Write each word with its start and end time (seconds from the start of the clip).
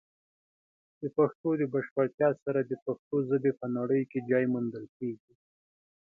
د 1.01 1.03
پښتو 1.17 1.49
د 1.57 1.63
بشپړتیا 1.73 2.29
سره، 2.43 2.59
د 2.69 2.71
پښتو 2.85 3.15
ژبې 3.29 3.51
په 3.59 3.65
نړۍ 3.77 4.01
کې 4.11 4.19
ځای 4.29 4.45
موندل 4.53 4.85
کیږي. 4.97 5.33